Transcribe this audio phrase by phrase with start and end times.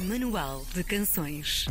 [0.00, 1.66] Manual de Canções.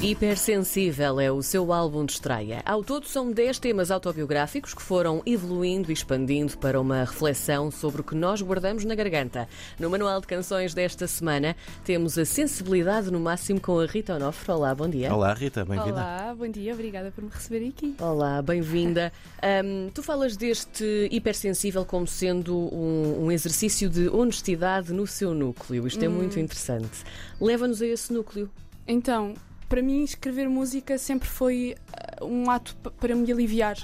[0.00, 2.62] Hipersensível é o seu álbum de estreia.
[2.64, 8.02] Ao todo, são 10 temas autobiográficos que foram evoluindo e expandindo para uma reflexão sobre
[8.02, 9.48] o que nós guardamos na garganta.
[9.76, 14.52] No Manual de Canções desta semana, temos a sensibilidade no máximo com a Rita Onofre.
[14.52, 15.12] Olá, bom dia.
[15.12, 15.90] Olá, Rita, bem-vinda.
[15.90, 17.96] Olá, bom dia, obrigada por me receber aqui.
[18.00, 19.12] Olá, bem-vinda.
[19.42, 25.88] Um, tu falas deste hipersensível como sendo um, um, exercício de honestidade no seu núcleo.
[25.88, 26.12] Isto é hum.
[26.12, 27.02] muito interessante.
[27.40, 28.48] Leva-nos a esse núcleo.
[28.86, 29.34] Então,
[29.68, 31.74] para mim, escrever música sempre foi
[32.20, 33.76] uh, um ato para me aliviar.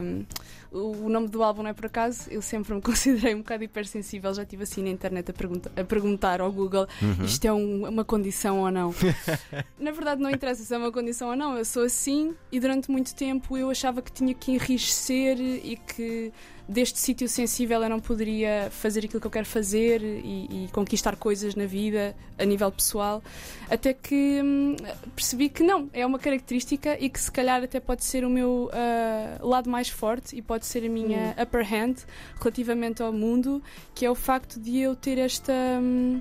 [0.00, 0.24] Um,
[0.70, 4.34] o nome do álbum não é por acaso, eu sempre me considerei um bocado hipersensível,
[4.34, 7.24] já estive assim na internet a, pergunta, a perguntar ao Google uhum.
[7.24, 8.92] isto é um, uma condição ou não.
[9.78, 12.90] na verdade não interessa se é uma condição ou não, eu sou assim e durante
[12.90, 16.32] muito tempo eu achava que tinha que enriquecer e que
[16.68, 21.16] deste sítio sensível eu não poderia fazer aquilo que eu quero fazer e, e conquistar
[21.16, 23.22] coisas na vida a nível pessoal,
[23.70, 24.76] até que hum,
[25.14, 28.70] percebi que não, é uma característica e que se calhar até pode ser o meu
[28.72, 31.42] uh, lado mais forte e pode ser a minha hum.
[31.42, 31.96] upper hand
[32.40, 33.62] relativamente ao mundo,
[33.94, 35.52] que é o facto de eu ter esta.
[35.52, 36.20] Hum,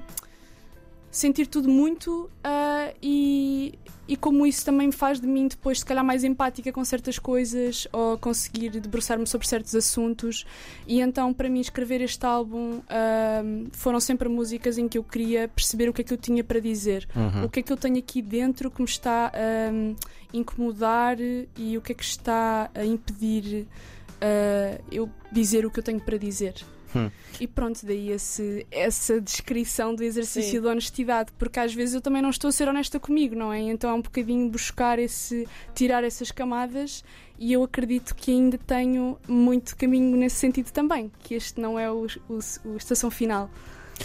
[1.14, 5.86] sentir tudo muito uh, e, e como isso também me faz de mim depois se
[5.86, 10.44] calhar mais empática com certas coisas ou conseguir debruçar-me sobre certos assuntos.
[10.88, 15.48] E então para mim escrever este álbum uh, foram sempre músicas em que eu queria
[15.48, 17.08] perceber o que é que eu tinha para dizer.
[17.16, 17.46] Uhum.
[17.46, 21.82] o que é que eu tenho aqui dentro que me está a incomodar e o
[21.82, 23.68] que é que está a impedir
[24.16, 26.56] uh, eu dizer o que eu tenho para dizer
[26.96, 27.10] Hum.
[27.40, 30.62] E pronto, daí esse, essa descrição do exercício Sim.
[30.62, 33.60] de honestidade, porque às vezes eu também não estou a ser honesta comigo, não é?
[33.60, 37.04] Então é um bocadinho buscar esse, tirar essas camadas
[37.40, 41.92] e eu acredito que ainda tenho muito caminho nesse sentido também, que este não é
[41.92, 43.50] o, o, o estação final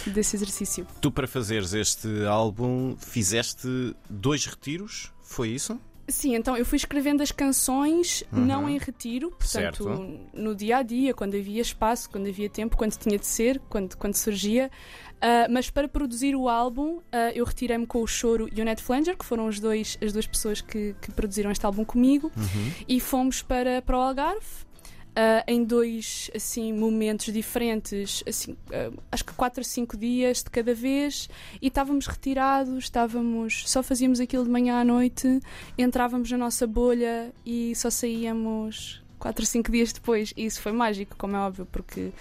[0.07, 0.85] desse exercício.
[1.01, 5.79] Tu, para fazeres este álbum, fizeste dois retiros, foi isso?
[6.09, 8.45] Sim, então eu fui escrevendo as canções uhum.
[8.45, 10.19] não em retiro, portanto, certo.
[10.33, 13.95] no dia a dia, quando havia espaço, quando havia tempo, quando tinha de ser, quando,
[13.95, 14.71] quando surgia.
[15.17, 17.01] Uh, mas para produzir o álbum, uh,
[17.35, 20.25] eu retirei-me com o Choro e o Ned Flanger, que foram os dois, as duas
[20.25, 22.71] pessoas que, que produziram este álbum comigo, uhum.
[22.87, 24.68] e fomos para, para o Algarve
[25.09, 30.49] uh, em dois assim momentos diferentes, assim, uh, acho que quatro ou cinco dias de
[30.49, 31.29] cada vez,
[31.61, 35.39] e estávamos retirados, estávamos, só fazíamos aquilo de manhã à noite,
[35.77, 40.33] entrávamos na nossa bolha e só saíamos quatro ou cinco dias depois.
[40.35, 42.11] E isso foi mágico, como é óbvio, porque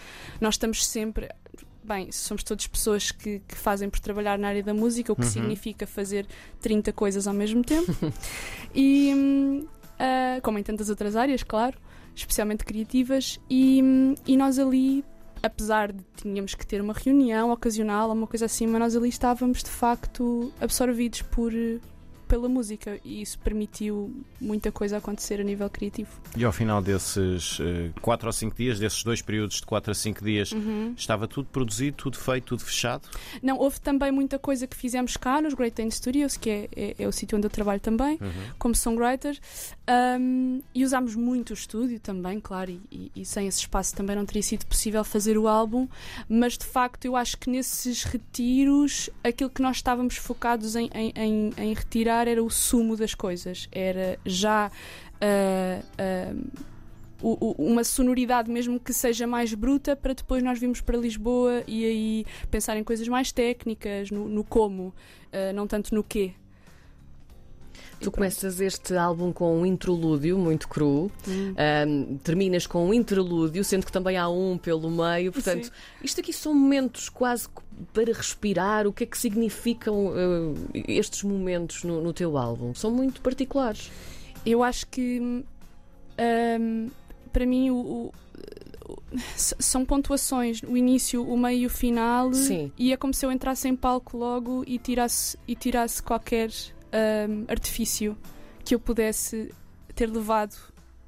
[0.40, 1.28] nós estamos sempre
[1.84, 5.22] bem, somos todas pessoas que, que, fazem por trabalhar na área da música, o que
[5.22, 5.30] uhum.
[5.30, 6.26] significa fazer
[6.60, 7.90] 30 coisas ao mesmo tempo.
[8.74, 11.78] e, uh, como em tantas outras áreas, claro
[12.22, 13.82] especialmente criativas, e,
[14.26, 15.04] e nós ali
[15.42, 19.62] apesar de tínhamos que ter uma reunião ocasional uma coisa assim, mas nós ali estávamos
[19.62, 21.52] de facto absorvidos por,
[22.28, 26.10] pela música e isso permitiu muita coisa acontecer a nível criativo.
[26.36, 27.58] E ao final desses
[28.00, 30.94] 4 uh, ou 5 dias, desses dois períodos de 4 a 5 dias, uhum.
[30.96, 33.08] estava tudo produzido, tudo feito, tudo fechado?
[33.42, 36.94] Não, houve também muita coisa que fizemos cá nos Great Dane Studios, que é, é,
[36.98, 38.52] é o sítio onde eu trabalho também, uhum.
[38.58, 39.38] como songwriter,
[40.20, 44.14] um, e usámos muito o estúdio também, claro, e, e, e sem esse espaço também
[44.14, 45.88] não teria sido possível fazer o álbum,
[46.28, 51.12] mas de facto eu acho que nesses retiros aquilo que nós estávamos focados em, em,
[51.16, 54.70] em, em retirar era o sumo das coisas, era já
[55.22, 55.84] uh,
[57.22, 61.84] uh, uma sonoridade mesmo que seja mais bruta para depois nós virmos para Lisboa e
[61.84, 66.32] aí pensar em coisas mais técnicas, no, no como, uh, não tanto no quê.
[68.00, 71.54] Tu começas este álbum com um interlúdio muito cru, hum.
[71.86, 75.32] um, terminas com um interlúdio, sendo que também há um pelo meio.
[75.32, 75.72] Portanto, Sim.
[76.02, 77.48] isto aqui são momentos quase
[77.92, 78.86] para respirar.
[78.86, 80.54] O que é que significam uh,
[80.86, 82.74] estes momentos no, no, teu álbum?
[82.74, 83.90] São muito particulares.
[84.46, 86.90] Eu acho que, um,
[87.32, 88.12] para mim, o, o
[89.36, 92.72] são pontuações, o início, o meio e o final, Sim.
[92.78, 96.50] e é como se eu entrasse em palco logo e tirasse, e tirasse qualquer
[96.92, 98.16] um, artifício
[98.64, 99.52] que eu pudesse
[99.94, 100.56] ter levado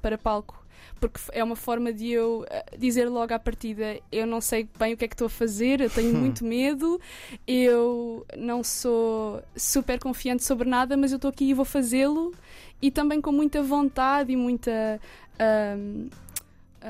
[0.01, 0.59] para palco.
[0.99, 4.93] Porque é uma forma de eu uh, dizer logo à partida: eu não sei bem
[4.93, 6.99] o que é que estou a fazer, eu tenho muito medo,
[7.47, 12.33] eu não sou super confiante sobre nada, mas eu estou aqui e vou fazê-lo.
[12.81, 14.99] E também com muita vontade e muita.
[15.39, 16.09] Um,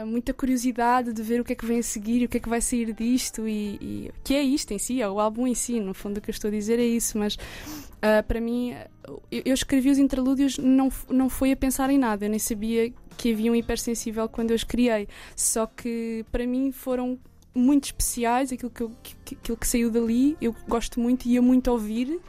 [0.06, 2.40] muita curiosidade de ver o que é que vem a seguir e o que é
[2.40, 5.54] que vai sair disto e, e que é isto em si, é o álbum em
[5.54, 7.38] si, no fundo o que eu estou a dizer é isso, mas
[8.04, 8.76] uh, para mim
[9.32, 12.92] eu, eu, escrevi os interlúdios não, não foi a pensar em nada, eu nem sabia
[13.18, 17.20] que havia um hipersensível quando eu os criei, só que para mim foram
[17.54, 21.42] muito especiais, aquilo que, eu, que, aquilo que saiu dali, eu gosto muito e ia
[21.42, 22.20] muito ouvir.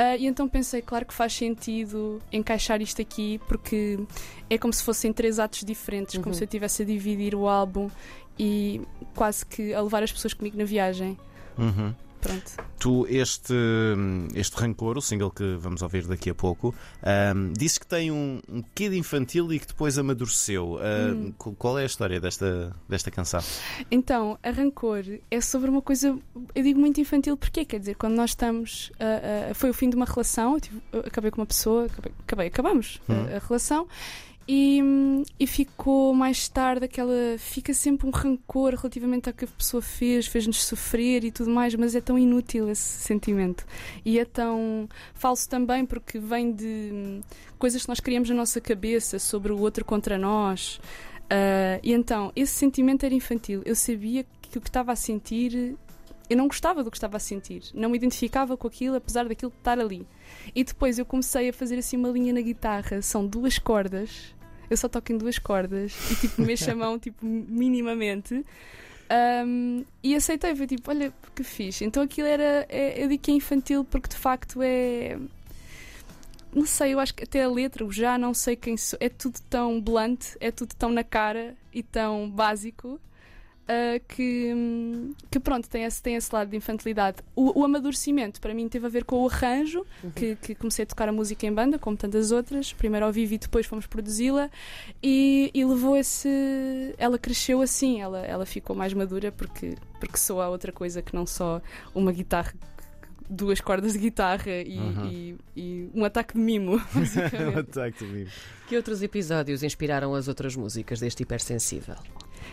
[0.00, 3.98] Uh, e então pensei, claro que faz sentido encaixar isto aqui, porque
[4.48, 6.22] é como se fossem três atos diferentes, uhum.
[6.22, 7.90] como se eu estivesse a dividir o álbum
[8.38, 8.80] e
[9.14, 11.18] quase que a levar as pessoas comigo na viagem.
[11.58, 11.94] Uhum.
[12.20, 12.70] Pronto.
[12.78, 13.54] Tu, este,
[14.34, 16.74] este Rancor, o single que vamos ouvir daqui a pouco,
[17.34, 20.74] um, disse que tem um, um quê de infantil e que depois amadureceu.
[20.74, 21.54] Uh, hum.
[21.58, 23.40] Qual é a história desta, desta canção?
[23.90, 26.18] Então, a Rancor é sobre uma coisa,
[26.54, 28.90] eu digo muito infantil, porque quer dizer, quando nós estamos.
[28.90, 31.86] Uh, uh, foi o fim de uma relação, eu, tive, eu acabei com uma pessoa,
[31.86, 33.14] acabei, acabei acabamos hum.
[33.14, 33.86] a, a relação
[34.52, 34.82] e,
[35.38, 37.38] e, ficou mais tarde aquela.
[37.38, 41.72] Fica sempre um rancor relativamente ao que a pessoa fez, fez-nos sofrer e tudo mais,
[41.76, 43.64] mas é tão inútil esse sentimento.
[44.04, 47.20] E é tão falso também porque vem de
[47.60, 50.80] coisas que nós criamos na nossa cabeça sobre o outro contra nós.
[51.26, 53.62] Uh, e então, esse sentimento era infantil.
[53.64, 55.76] Eu sabia que o que estava a sentir.
[56.28, 59.52] Eu não gostava do que estava a sentir, não me identificava com aquilo, apesar daquilo
[59.56, 60.04] estar ali.
[60.54, 64.34] E depois eu comecei a fazer assim uma linha na guitarra, são duas cordas
[64.70, 68.44] eu só toco em duas cordas e tipo mexo a mão tipo, minimamente.
[69.44, 71.84] Um, e aceitei, foi tipo, olha que fixe.
[71.84, 75.18] Então aquilo era, é, eu digo que é infantil porque de facto é.
[76.52, 78.98] Não sei, eu acho que até a letra, já não sei quem sou.
[79.00, 83.00] É tudo tão blunt, é tudo tão na cara e tão básico
[83.64, 84.52] uh, que,
[85.30, 87.18] que pronto, tem esse, tem esse lado de infantilidade.
[87.34, 90.10] O, o amadurecimento para mim teve a ver com o arranjo, uhum.
[90.10, 93.34] que, que, comecei a tocar a música em banda, como tantas outras, primeiro ao vivo
[93.34, 94.50] e depois fomos produzi-la,
[95.02, 96.28] e, e, levou esse.
[96.98, 101.26] Ela cresceu assim, ela, ela ficou mais madura porque, porque soa outra coisa que não
[101.26, 101.60] só
[101.94, 102.54] uma guitarra
[103.30, 105.06] duas cordas de guitarra e, uhum.
[105.06, 106.72] e, e um ataque de mimo.
[107.54, 108.30] um ataque de mimo.
[108.66, 111.94] Que outros episódios inspiraram as outras músicas deste hipersensível?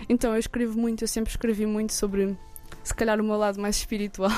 [0.08, 2.38] Então, eu escrevo muito, eu sempre escrevi muito sobre,
[2.84, 4.32] se calhar, o meu lado mais espiritual.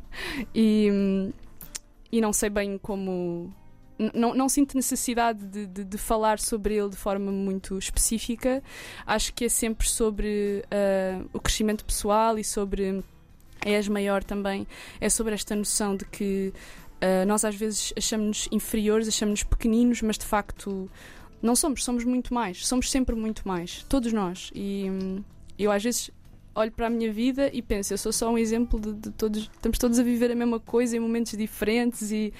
[0.54, 1.32] e,
[2.12, 3.52] e não sei bem como.
[4.14, 8.62] Não, não sinto necessidade de, de, de, falar sobre ele de forma muito específica.
[9.04, 13.02] Acho que é sempre sobre uh, o crescimento pessoal e sobre.
[13.64, 14.66] És maior também.
[15.00, 16.52] É sobre esta noção de que
[17.02, 20.90] uh, nós às vezes achamos-nos inferiores, achamos-nos pequeninos, mas de facto
[21.42, 22.66] não somos, somos muito mais.
[22.66, 23.84] Somos sempre muito mais.
[23.88, 24.50] Todos nós.
[24.54, 25.22] E hum,
[25.58, 26.10] eu às vezes
[26.54, 29.42] olho para a minha vida e penso, eu sou só um exemplo de, de todos.
[29.42, 32.32] Estamos todos a viver a mesma coisa em momentos diferentes e.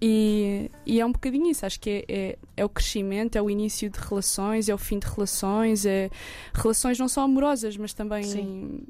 [0.00, 3.48] E, e, é um bocadinho isso, acho que é, é, é, o crescimento, é o
[3.48, 6.10] início de relações, é o fim de relações, é
[6.52, 8.84] relações não só amorosas, mas também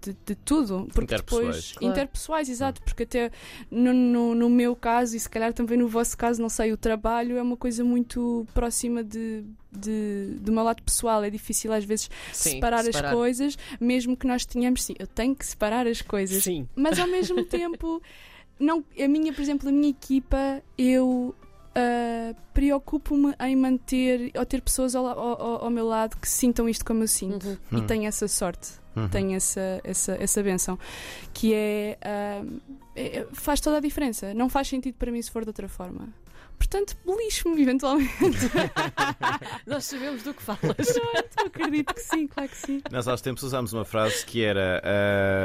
[0.00, 0.88] de, de, tudo.
[0.92, 1.46] Porque interpessoais.
[1.46, 1.72] depois.
[1.72, 1.92] Claro.
[1.92, 3.30] Interpessoais, exato, porque até
[3.70, 6.76] no, no, no, meu caso, e se calhar também no vosso caso, não sei, o
[6.76, 9.44] trabalho é uma coisa muito próxima de.
[9.70, 14.16] De, do meu lado pessoal é difícil às vezes sim, separar, separar, as coisas, mesmo
[14.16, 16.66] que nós tenhamos, sim, eu tenho que separar as coisas, sim.
[16.74, 18.02] mas ao mesmo tempo,
[18.58, 21.34] não, a minha, por exemplo, a minha equipa, eu
[21.68, 26.84] Uh, preocupo-me em manter ou ter pessoas ao, ao, ao, meu lado que sintam isto
[26.84, 27.56] como eu sinto uhum.
[27.70, 27.86] e uhum.
[27.86, 29.08] tenho essa sorte uhum.
[29.08, 30.78] tem essa, essa, essa benção,
[31.32, 32.60] que é, uh,
[32.96, 34.34] é, faz toda a diferença.
[34.34, 36.08] Não faz sentido para mim se for de outra forma.
[36.58, 38.50] Portanto, lixo-me eventualmente.
[39.66, 40.60] Nós sabemos do que falas.
[40.60, 42.82] Pronto, acredito que sim, claro que sim.
[42.90, 44.82] Nós há uns tempos usámos uma frase que era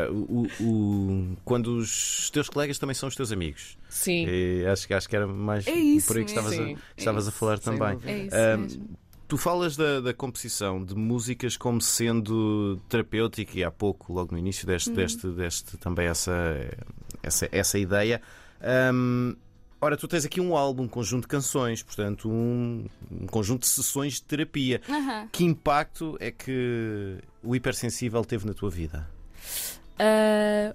[0.09, 3.77] uh, o, o, quando os teus colegas também são os teus amigos.
[3.89, 4.25] Sim.
[4.27, 7.31] E acho, acho que era mais é isso por aí que estavas, a, estavas a
[7.31, 7.99] falar também.
[8.05, 8.97] É isso uh, mesmo.
[9.27, 14.37] Tu falas da, da, composição de músicas como sendo terapêutica e há pouco, logo no
[14.37, 14.95] início, deste, uhum.
[14.95, 16.33] deste, deste também essa,
[17.23, 18.21] essa, essa ideia.
[18.93, 19.35] Um,
[19.83, 23.67] ora, tu tens aqui um álbum, um conjunto de canções, portanto, um, um conjunto de
[23.67, 24.81] sessões de terapia.
[24.87, 25.27] Uhum.
[25.31, 29.07] Que impacto é que o hipersensível teve na tua vida?
[29.93, 30.73] Uh,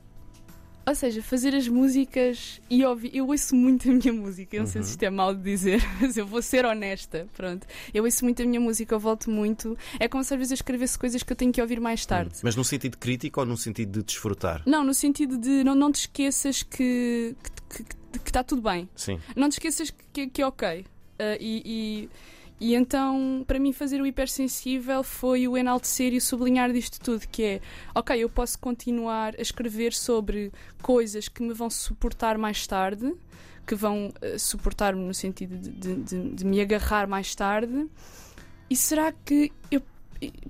[0.87, 3.15] ou seja, fazer as músicas e ouvir.
[3.15, 4.57] Eu ouço muito a minha música.
[4.57, 4.73] Eu não uhum.
[4.73, 4.93] sei se uhum.
[4.93, 7.27] isto é mal de dizer, mas eu vou ser honesta.
[7.37, 7.67] Pronto.
[7.93, 9.77] Eu ouço muito a minha música, eu volto muito.
[10.01, 12.35] É como se às vezes eu escrevesse coisas que eu tenho que ouvir mais tarde.
[12.37, 12.41] Uhum.
[12.43, 14.63] Mas no sentido crítico ou no sentido de desfrutar?
[14.65, 17.37] Não, no sentido de não, não te esqueças que,
[17.69, 18.89] que, que, que está tudo bem.
[18.95, 19.21] Sim.
[19.37, 20.81] Não te esqueças que, que é ok.
[20.81, 22.11] Uh, e, e
[22.61, 27.27] e então, para mim, fazer o hipersensível foi o enaltecer e o sublinhar disto tudo,
[27.29, 27.61] que é,
[27.95, 33.15] ok, eu posso continuar a escrever sobre coisas que me vão suportar mais tarde,
[33.65, 37.89] que vão uh, suportar-me no sentido de, de, de, de, me agarrar mais tarde,
[38.69, 39.81] e será que eu,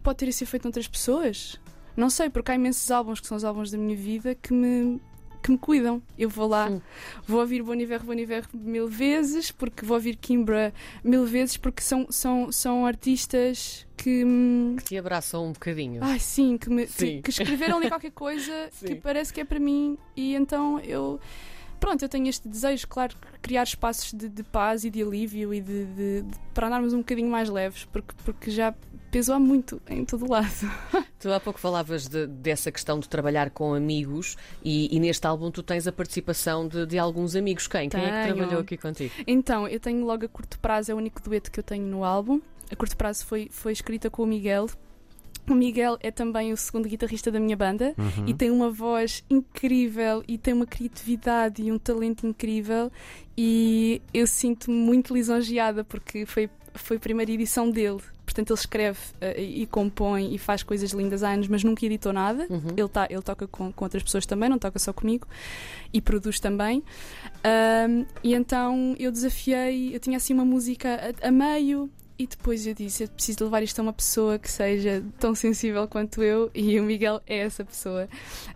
[0.02, 1.60] pode ter esse efeito noutras pessoas?
[1.94, 4.98] Não sei, porque há imensos álbuns que são os álbuns da minha vida que me
[5.42, 6.02] que me cuidam.
[6.18, 6.83] Eu vou lá, Sim.
[7.26, 11.83] vou ouvir Bon Iver, Bon Iver mil vezes, porque vou ouvir Kimbra mil vezes, porque
[11.83, 14.25] são, são, são artistas que.
[14.78, 16.02] Que te abraçam um bocadinho.
[16.02, 17.23] Ai, sim, que, me, que- Sim.
[17.23, 21.21] que escreveram ali qualquer coisa que parece que é para mim e então eu.
[21.80, 25.61] Pronto, eu tenho este desejo, claro, criar espaços de, de paz e de alívio e
[25.61, 28.75] de, de- de- para andarmos um bocadinho mais leves, porque, porque já
[29.10, 30.48] pesou há muito em todo o lado.
[31.18, 35.50] Tu há pouco falavas de- dessa questão de trabalhar com amigos e, e neste álbum
[35.50, 37.66] tu tens a participação de, de alguns amigos.
[37.66, 37.88] Quem?
[37.88, 38.36] Quem é que Tenho.
[38.36, 39.12] trabalhou aqui contigo?
[39.26, 42.04] Então, eu tenho logo a curto prazo, é o único dueto que eu tenho no
[42.04, 42.40] álbum.
[42.70, 44.66] A curto prazo foi, foi escrita com o Miguel.
[45.50, 48.26] O Miguel é também o segundo guitarrista da minha banda Uhum.
[48.28, 52.92] e tem uma voz incrível e tem uma criatividade e um talento incrível
[53.36, 58.00] e eu sinto-me muito lisonjeada porque foi, foi a primeira edição dele.
[58.25, 62.12] Portanto, ele escreve eh, e compõe e faz coisas lindas há anos, mas nunca editou
[62.12, 62.47] nada.
[62.50, 62.75] Uhum.
[62.76, 65.26] Ele, tá, ele toca com, com outras pessoas também, não toca só comigo
[65.92, 66.82] e produz também.
[67.42, 72.66] Ahm, e então eu desafiei, eu tinha assim uma música a, a meio e depois
[72.66, 76.50] eu disse: eu preciso levar isto a uma pessoa que seja tão sensível quanto eu
[76.54, 78.08] e o Miguel é essa pessoa.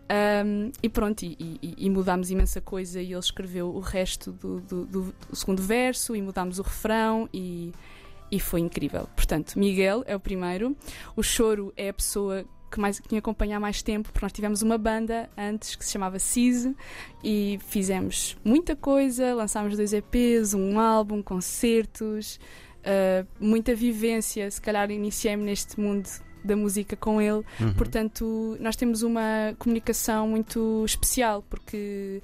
[0.08, 4.60] Ahm, e pronto, e, e- e mudámos imensa coisa e ele escreveu o resto do-
[4.60, 7.72] do- do segundo verso e mudámos o refrão e.
[8.32, 9.06] E foi incrível.
[9.14, 10.74] Portanto, Miguel é o primeiro.
[11.14, 14.32] O Choro é a pessoa que, mais, que me acompanha há mais tempo, porque nós
[14.32, 16.74] tivemos uma banda antes que se chamava CISE
[17.22, 22.40] e fizemos muita coisa, lançámos dois EPs, um álbum, concertos,
[22.78, 24.50] uh, muita vivência.
[24.50, 26.08] Se calhar iniciei-me neste mundo
[26.42, 27.44] da música com ele.
[27.60, 27.74] Uhum.
[27.76, 32.22] Portanto, nós temos uma comunicação muito especial porque,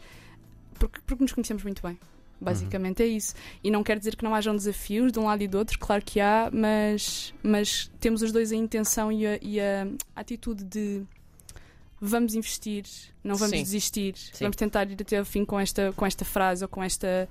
[0.79, 1.99] porque, porque nos conhecemos muito bem.
[2.41, 3.35] Basicamente é isso.
[3.63, 6.03] E não quer dizer que não hajam desafios de um lado e do outro, claro
[6.05, 11.03] que há, mas, mas temos os dois a intenção e a, e a atitude de
[12.01, 12.85] vamos investir,
[13.25, 13.63] não vamos Sim.
[13.63, 14.45] desistir, Sim.
[14.45, 17.29] vamos tentar ir até ao fim com esta, com esta frase ou com esta,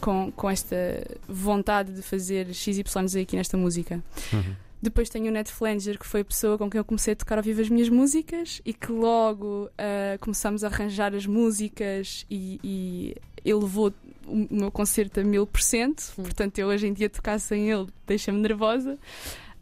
[0.00, 0.76] com, com esta
[1.28, 4.02] vontade de fazer XYZ aqui nesta música.
[4.32, 4.56] Uhum.
[4.80, 7.36] Depois tenho o Ned Flanger, que foi a pessoa com quem eu comecei a tocar
[7.36, 12.60] ao vivo as minhas músicas e que logo ah, começamos a arranjar as músicas e,
[12.62, 13.92] e ele levou
[14.28, 16.12] o meu concerto a mil por cento.
[16.16, 18.98] Portanto, eu hoje em dia tocar sem ele deixa-me nervosa.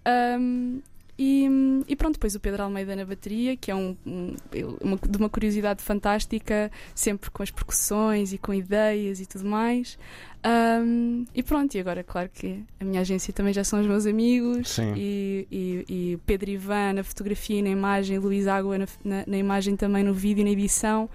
[0.05, 0.81] Ahm,
[1.19, 1.49] e,
[1.89, 4.37] e pronto, depois o Pedro Almeida na bateria, que é um, um-
[4.83, 9.99] uma- de uma curiosidade fantástica, sempre com as percussões e com ideias e tudo mais.
[10.45, 14.05] Ahm, e pronto, e agora, claro que a minha agência também já são os meus
[14.05, 14.69] amigos.
[14.69, 14.93] Sim.
[14.95, 19.39] E, e, e Pedro Ivan na fotografia e na imagem, Luís Água na, na- na
[19.39, 21.09] imagem também, no vídeo e na edição.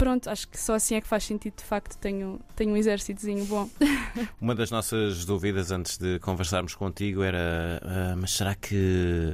[0.00, 3.44] Pronto, acho que só assim é que faz sentido, de facto, tenho, tenho um exércitozinho
[3.44, 3.68] bom.
[4.40, 8.74] Uma das nossas dúvidas antes de conversarmos contigo era: ah, mas será que.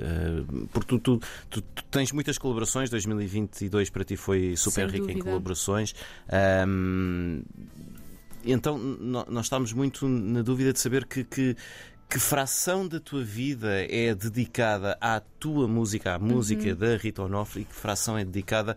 [0.03, 5.09] ah, porque tu, tu- tu- tu tens muitas colaborações, 2022 para ti foi super rico
[5.11, 5.95] em colaborações.
[6.29, 7.43] Ahm,
[8.45, 11.25] então, nós estamos muito na dúvida de saber que.
[11.25, 11.57] que
[12.09, 16.77] que fração da tua vida é dedicada à tua música, à música Uhum.
[16.77, 18.77] da Rita Onofre, e que fração é dedicada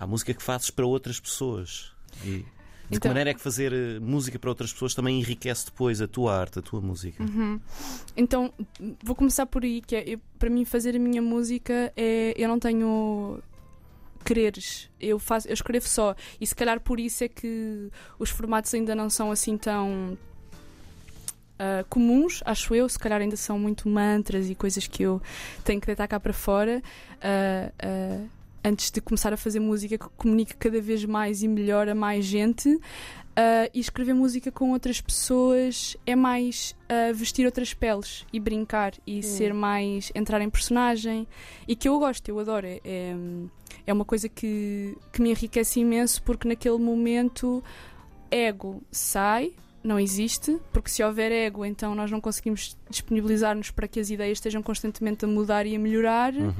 [0.00, 1.92] à música que fazes para outras pessoas?
[2.24, 5.66] E de que Então- maneira é que fazer eh, música para outras pessoas também enriquece
[5.66, 7.22] depois a tua arte, a tua música?
[7.22, 7.60] Uhum.
[8.16, 8.52] Então,
[9.04, 12.34] vou começar por aí, que é, eu- para mim fazer a minha música é.
[12.36, 13.38] Eu não tenho
[14.24, 16.16] quereres, eu, faço, eu escrevo só.
[16.40, 20.18] E se calhar por isso é que os formatos ainda não são assim tão.
[21.58, 25.20] ah, comuns, acho eu, se calhar ainda são muito mantras e coisas que eu
[25.64, 26.82] tenho que deitar cá para fora
[27.22, 28.24] ah, ah,
[28.64, 32.24] antes de começar a fazer música que comunique cada vez mais e melhor a mais
[32.24, 32.78] gente.
[33.36, 38.92] Ah, e escrever música com outras pessoas é mais ah, vestir outras peles e brincar
[39.06, 41.26] e ser mais entrar em personagem
[41.66, 42.66] e que eu gosto, eu adoro.
[42.66, 43.16] É, é,
[43.86, 47.62] é uma coisa que, que me enriquece imenso porque naquele momento
[48.30, 49.52] ego sai,
[49.82, 54.36] não existe, porque se houver ego, então nós não conseguimos disponibilizar-nos para que as ideias
[54.36, 56.34] estejam constantemente a mudar e a melhorar.
[56.34, 56.52] Uhum.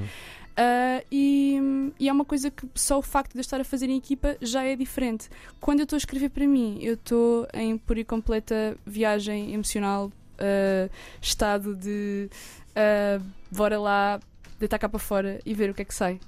[0.51, 1.59] Uh, e,
[1.99, 4.37] e é uma coisa que só o facto de eu estar a fazer em equipa
[4.41, 5.29] já é diferente.
[5.59, 10.07] Quando eu estou a escrever para mim, eu estou em pura e completa viagem emocional,
[10.07, 10.91] uh,
[11.21, 12.29] estado de
[12.71, 14.19] uh, bora lá,
[14.59, 16.19] deitar cá para fora e ver o que é que sai.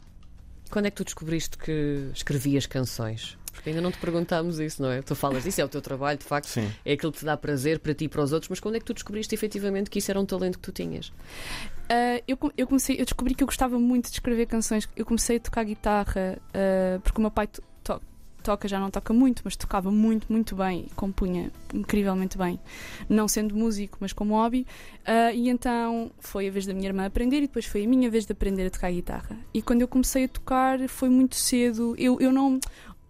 [0.71, 3.37] Quando é que tu descobriste que escrevias canções?
[3.53, 5.01] Porque ainda não te perguntámos isso, não é?
[5.01, 6.69] Tu falas disso, é o teu trabalho, de facto, Sim.
[6.83, 8.79] é aquilo que te dá prazer para ti e para os outros, mas quando é
[8.79, 11.07] que tu descobriste efetivamente que isso era um talento que tu tinhas?
[11.09, 14.89] Uh, eu, eu comecei, eu descobri que eu gostava muito de escrever canções.
[14.95, 18.01] Eu comecei a tocar guitarra uh, porque o meu pai to- to-
[18.41, 22.59] toca, já não toca muito, mas tocava muito, muito bem e compunha incrivelmente bem.
[23.07, 24.65] Não sendo músico, mas como hobby.
[25.01, 28.09] Uh, e então foi a vez da minha irmã aprender e depois foi a minha
[28.09, 29.37] vez de aprender a tocar guitarra.
[29.53, 31.95] E quando eu comecei a tocar foi muito cedo.
[31.97, 32.59] Eu, eu não.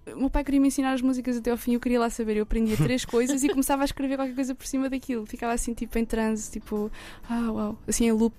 [0.08, 2.38] O meu pai queria me ensinar as músicas até ao fim, eu queria lá saber.
[2.38, 5.26] Eu aprendia três coisas e começava a escrever qualquer coisa por cima daquilo.
[5.26, 6.92] Ficava assim, tipo, em transe, tipo,
[7.30, 8.36] ah, uau, assim em loop,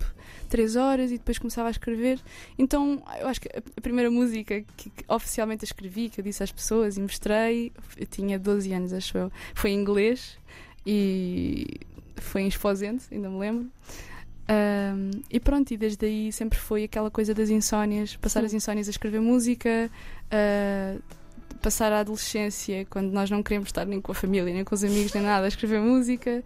[0.49, 2.21] três horas e depois começava a escrever.
[2.59, 6.53] Então, eu acho que a primeira música que, que oficialmente escrevi, que eu disse às
[6.53, 10.39] pessoas e mostrei, eu tinha 12 anos, acho eu, foi em inglês
[10.87, 11.67] e
[12.17, 13.71] foi em Esposente, ainda me lembro.
[14.47, 18.47] Um, e pronto, e desde aí sempre foi aquela coisa das insónias, passar Sim.
[18.47, 19.91] as insónias a escrever música,
[20.27, 21.03] uh,
[21.61, 24.85] passar a adolescência quando nós não queremos estar nem com a família, nem com os
[24.85, 26.43] amigos, nem nada, a escrever música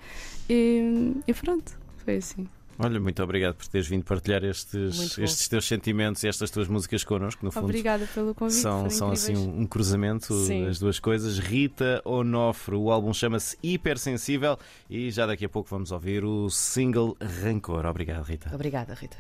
[0.49, 2.49] e, e pronto, foi assim.
[2.81, 7.03] Olha, muito obrigado por teres vindo partilhar estes, estes teus sentimentos e estas tuas músicas
[7.03, 7.45] connosco.
[7.45, 8.61] No fundo, Obrigada pelo convite.
[8.61, 10.33] São, são assim um, um cruzamento
[10.65, 11.41] das duas coisas.
[11.41, 14.57] Rita Onofre, o álbum chama-se Hipersensível
[14.89, 17.85] e já daqui a pouco vamos ouvir o single Rancor.
[17.85, 18.55] Obrigado, Rita.
[18.55, 19.17] Obrigada, Rita.